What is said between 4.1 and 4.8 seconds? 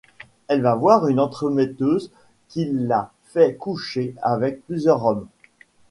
avec